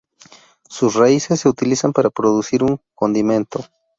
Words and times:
Sus 0.67 0.95
raíces 0.95 1.41
se 1.41 1.47
utilizan 1.47 1.93
para 1.93 2.09
producir 2.09 2.63
un 2.63 2.79
condimento. 2.95 3.63